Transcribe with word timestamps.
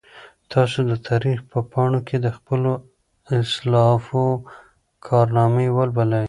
تاسو 0.51 0.77
د 0.89 0.91
تاریخ 1.07 1.37
په 1.51 1.59
پاڼو 1.71 1.99
کې 2.07 2.17
د 2.19 2.27
خپلو 2.37 2.71
اسلافو 3.41 4.23
کارنامې 5.07 5.67
ولولئ. 5.77 6.19